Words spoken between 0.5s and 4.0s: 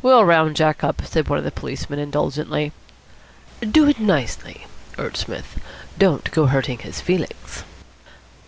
Jack up," said one of the policemen indulgently. "Do it